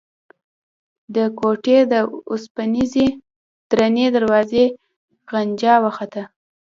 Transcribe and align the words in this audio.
د 1.15 1.17
کوټې 1.39 1.77
د 1.91 1.93
اوسپنيزې 2.31 3.07
درنې 3.69 4.05
دروازې 4.15 4.65
غنجا 5.31 5.75
وخته. 5.85 6.23